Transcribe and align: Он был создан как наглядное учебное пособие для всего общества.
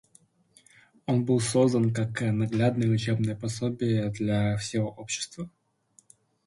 Он 1.05 1.25
был 1.25 1.39
создан 1.39 1.93
как 1.93 2.21
наглядное 2.21 2.89
учебное 2.89 3.35
пособие 3.35 4.09
для 4.09 4.57
всего 4.57 4.89
общества. 4.89 5.47